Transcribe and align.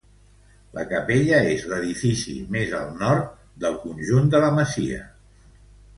La 0.77 0.85
capella 0.93 1.41
és 1.49 1.65
l'edifici 1.73 2.35
més 2.55 2.73
al 2.79 2.89
nord 3.05 3.39
del 3.65 3.77
conjunt 3.87 4.33
de 4.37 4.45
la 4.47 4.51
masia. 4.61 4.99